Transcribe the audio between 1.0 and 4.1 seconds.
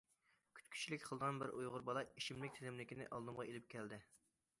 قىلىدىغان بىر ئۇيغۇر بالا ئىچىملىك تىزىملىكىنى ئالدىمغا ئېلىپ كەلدى.